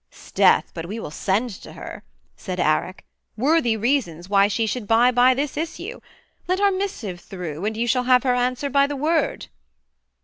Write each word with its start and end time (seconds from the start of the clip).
''Sdeath! 0.11 0.71
but 0.73 0.87
we 0.87 0.99
will 0.99 1.11
send 1.11 1.51
to 1.61 1.73
her,' 1.73 2.01
Said 2.35 2.57
Arac, 2.59 3.01
'worthy 3.37 3.77
reasons 3.77 4.27
why 4.27 4.47
she 4.47 4.65
should 4.65 4.87
Bide 4.87 5.13
by 5.13 5.35
this 5.35 5.55
issue: 5.55 5.99
let 6.47 6.59
our 6.59 6.71
missive 6.71 7.19
through, 7.19 7.65
And 7.65 7.77
you 7.77 7.85
shall 7.85 8.05
have 8.05 8.23
her 8.23 8.33
answer 8.33 8.71
by 8.71 8.87
the 8.87 8.95
word.' 8.95 9.45